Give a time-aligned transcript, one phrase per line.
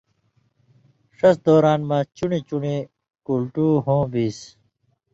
[1.17, 2.81] ݜس دوران مہ چُݨیۡ چُݨیۡ
[3.25, 4.51] کلٹو ہوں بېن٘سیۡ۔